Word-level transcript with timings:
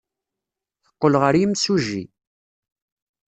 Teqqel 0.85 1.13
ɣer 1.21 1.33
yimsujji. 1.39 2.03